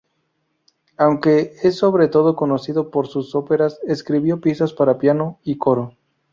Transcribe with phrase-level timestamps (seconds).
[0.97, 5.95] Aunque es sobre todo conocido por sus óperas, escribió piezas para piano y coro.